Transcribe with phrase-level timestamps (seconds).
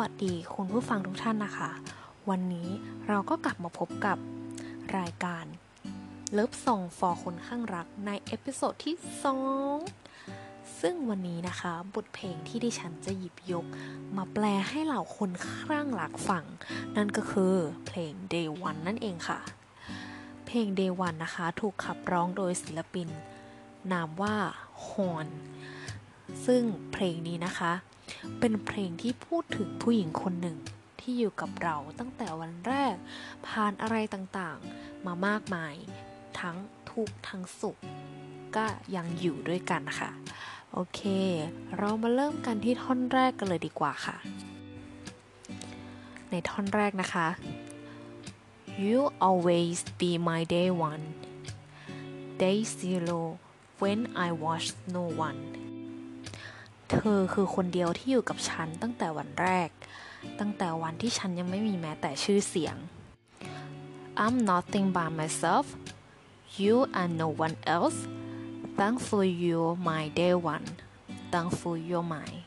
[0.00, 1.70] สวัสดีคุณผู้ฟังทุกท่านนะคะ
[2.30, 2.68] วันนี้
[3.08, 4.18] เราก็กลับมาพบกับ
[4.98, 5.44] รายการ
[6.32, 8.96] Love Song for คนคลั่งรักใน episode ที่
[9.66, 13.66] 2 ซึ่งวันนี้นะคะ บทเพลงที่ดิฉันจะหยิบยก
[14.16, 16.44] มาแปลให้เหล่าคนคลั่งรักฟัง
[16.96, 17.54] นั่นก็คือ
[17.86, 19.38] เพลง Day One นั่นเองค่ะ
[20.46, 23.08] เพลง Day One นะคะ ถูกขับร้องโดยศิลปิน
[23.92, 24.34] นามว่า
[24.86, 25.28] HONNE
[26.46, 27.72] ซึ่งเพลงนี้นะคะ
[28.38, 30.56] เป็นเพลงที่พูดถึงผู้หญิงคนหนึ่ง
[31.00, 32.94] ที่อยู่กับเราตั้งแต่วันแรก
[33.46, 35.74] ผ่านอะไรต่างๆ มามากมาย
[36.40, 36.56] ทั้ง
[36.90, 37.76] ทุกข์ทั้งสุข
[38.56, 38.66] ก็
[38.96, 40.10] ยังอยู่ด้วยกันค่ะ
[40.72, 41.00] โอเค
[41.78, 44.16] เรามาเริ่มกันที่ท่อนแรกกันเลยดีกว่าค่ะ
[46.30, 47.28] ในท่อนแรกนะคะ
[48.86, 51.04] You always be my day one
[52.42, 53.20] day zero
[53.82, 54.64] when I was
[54.94, 55.40] no one
[56.90, 59.68] เธอคือคนเดียวที่อยู่กับฉันตั้งแต่วันแรก
[60.40, 62.76] ตั้งแต่วันที่ฉันยังไม่มีแม้แต่ชื่อเสียง
[64.24, 65.66] I'm nothing by myself
[66.60, 67.98] you and no one else
[68.78, 70.66] thankful you my day one
[71.32, 72.40] thankful you mine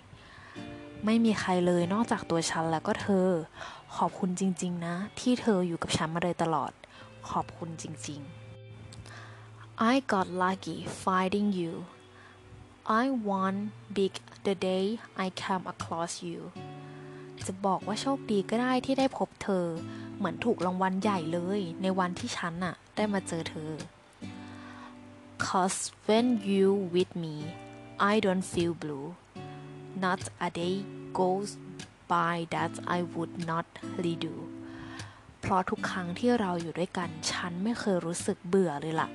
[1.05, 3.27] ไม่มีใครเลยนอกจากตัวฉันแล้วก็เธอ
[3.95, 6.71] ขอบคุณจริง ๆ นะ ที่เธออยู่กับฉันมาโดยตลอด
[7.29, 8.19] ขอบคุณจริง
[9.05, 11.73] ๆ I got lucky finding you
[12.91, 14.13] I won big
[14.45, 14.85] the day
[15.25, 16.39] I came across you
[17.47, 19.65] จะบอกว่าโชคดีก็ได้ที่ได้พบเธอ
[20.17, 23.71] เหมือนถูกรางวัลใหญ่เลย ในวันที่ฉันน่ะ ได้มาเจอเธอ
[25.45, 27.35] Cause when you with me
[28.11, 29.07] I don't feel blue
[30.03, 30.75] not a day
[31.19, 31.49] goes
[32.11, 33.67] by that I would not
[34.03, 34.35] redo
[35.39, 39.09] เพราะทุกครั้งที่เราอยู่ด้วยกัน ฉันไม่เคยรู้สึกเบื่อเลยล่ะ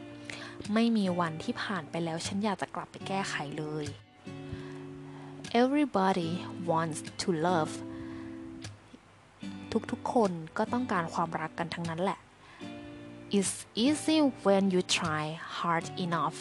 [0.73, 3.87] ไม่มีวันที่ผ่านไปแล้วฉันอยากจะกลับไปแก้ไขเลย
[5.63, 6.31] Everybody
[6.71, 7.73] wants to love
[9.91, 12.19] ทุกๆคนก็ต้องการความรักกันทั้งนั้นแหละ
[13.37, 15.25] It's easy when you try
[15.59, 16.39] hard enough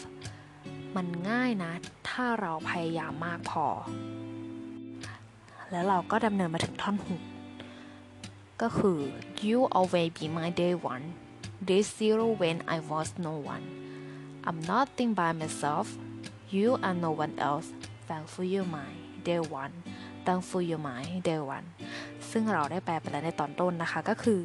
[0.95, 1.71] มันง่ายนะ
[2.09, 3.65] ถ้าเราพยายามมากพอ
[5.71, 7.21] แล้วเราก็ดำเนินมาถึงท่อนฮุก
[8.61, 8.99] ก็คือ
[9.45, 11.05] You always be my day one
[11.69, 13.65] day zero when I was no one
[14.47, 15.87] I'm nothing by myself
[16.55, 17.67] you are no one else
[18.07, 18.91] thankful you my
[19.27, 19.75] day one
[20.25, 21.67] thankful you my day one
[22.31, 24.39] ซึ่งเราได้แปลไปแล้วในตอนต้นนะคะก็คือ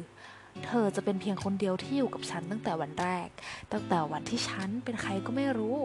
[0.65, 3.29] เธอจะเป็นเพียงคนเดียวที่อยู่กับฉันตั้งแต่วันแรก
[3.71, 5.77] ตั้งแต่วันที่ฉันเป็นใครก็ไม่รู้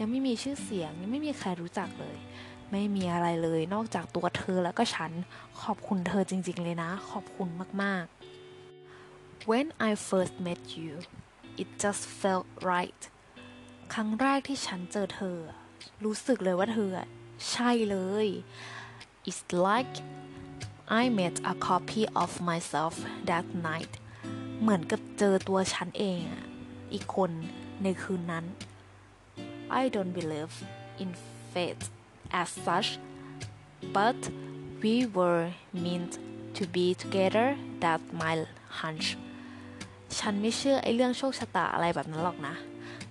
[0.00, 2.16] ยังไม่มีชื่อเสียงยังไม่มีใครรู้จักเลย
[2.70, 5.12] ไม่มีอะไรเลยนอกจากตัวเธอแล้วก็ฉัน
[5.62, 7.48] ขอบคุณเธอจริง ๆ เลยนะ ขอบคุณ
[7.82, 8.04] มาก
[8.76, 10.92] ๆ When I first met you
[11.62, 13.02] it just felt right
[13.96, 15.38] ครั้งแรกที่ฉันเจอเธอ
[16.04, 16.90] รู้สึกเลยว่าเธอ
[17.50, 18.28] ใช่เลย
[19.28, 19.94] It's like
[21.00, 22.94] I met a copy of myself
[23.28, 23.92] that night
[24.60, 26.44] เหมือนกับเจอตัวฉันเองอะ
[26.92, 27.30] อีกคน
[27.82, 28.44] ในคืนนั้น
[29.80, 30.54] I don't believe
[31.02, 31.10] in
[31.52, 31.84] fate
[32.40, 32.88] as such
[33.96, 34.20] but
[34.82, 35.44] we were
[35.84, 36.12] meant
[36.56, 37.48] to be together
[37.82, 38.34] that my
[38.80, 39.08] hunch
[40.18, 42.54] ฉันไม่เชื่อไอ้เรื่องโชคชะตาอะไรแบบนั้นหรอกนะ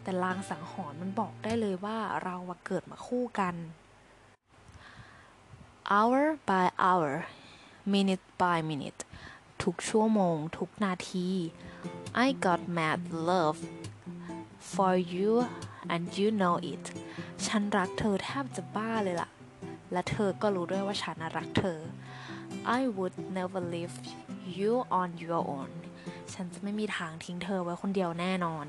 [0.09, 3.56] แต่ลางสังหรณ์มันบอกได้เลยว่าเราเกิดมาคู่กัน
[5.96, 7.14] hour by hour
[7.94, 9.02] minute by minute
[9.64, 11.30] ทุกชั่วโมง ทุกนาที
[12.25, 13.00] I got mad
[13.30, 13.59] love
[14.74, 15.31] for you
[15.94, 16.86] and you know it
[17.46, 19.30] ฉันรักเธอแทบจะบ้าเลยล่ะ
[19.92, 21.80] และเธอก็รู้ด้วยว่าฉันรักเธอ
[22.78, 23.96] I would never leave
[24.58, 25.72] you on your own
[26.34, 28.68] ฉันจะไม่มีทางทิ้งเธอไว้คนเดียวแน่นอน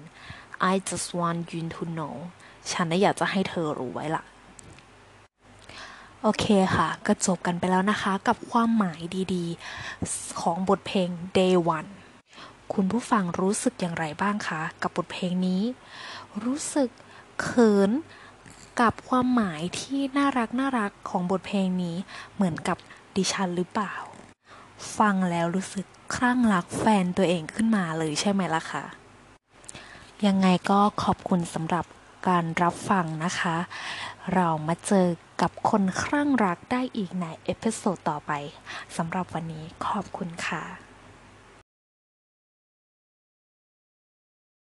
[0.72, 2.15] I just want you to know
[2.72, 4.25] ฉันอยากจะให้เธอรู้ไว้ล่ะ
[6.22, 9.00] โอเคค่ะ ก็จบกันไปแล้วนะคะ กับความหมาย
[9.34, 11.91] ดีๆ ของบทเพลง Day One
[12.72, 15.62] คุณผู้ฟังรู้สึกอย่างไรบ้างคะ กับบทเพลงนี้
[16.44, 16.91] รู้สึก
[17.41, 17.91] เขิน
[18.81, 21.97] กับความหมายที่น่ารักน่ารักของบทเพลงนี้
[22.34, 22.76] เหมือนกับ
[23.16, 23.94] ดิฉันหรือเปล่า
[24.99, 28.85] ฟังแล้วรู้สึกคลั่งรักแฟนตัวเองขึ้นมาเลยใช่ไหมล่ะคะ
[30.26, 31.84] ยังไงก็ขอบคุณสำหรับ
[32.28, 33.56] การรับฟังนะคะ
[34.34, 35.06] เรามาเจอ
[35.40, 38.32] กับคนคลั่งรักได้อีกในเอพิโซดต่อไป
[38.96, 40.89] สำหรับวันนี้ขอบคุณค่ะ